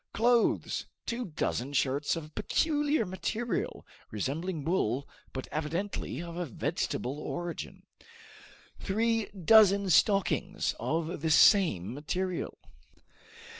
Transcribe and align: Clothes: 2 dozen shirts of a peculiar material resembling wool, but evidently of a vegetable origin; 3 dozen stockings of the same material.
Clothes: 0.15 0.87
2 1.05 1.25
dozen 1.25 1.73
shirts 1.73 2.15
of 2.15 2.25
a 2.25 2.29
peculiar 2.29 3.05
material 3.05 3.85
resembling 4.09 4.63
wool, 4.65 5.07
but 5.31 5.47
evidently 5.51 6.19
of 6.23 6.37
a 6.37 6.45
vegetable 6.47 7.19
origin; 7.19 7.83
3 8.79 9.27
dozen 9.45 9.91
stockings 9.91 10.73
of 10.79 11.21
the 11.21 11.29
same 11.29 11.93
material. 11.93 12.57